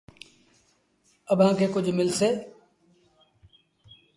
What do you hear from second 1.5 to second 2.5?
کي ڪجھ ملسي